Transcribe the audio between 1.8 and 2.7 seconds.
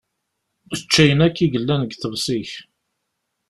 deg uḍebsi-k.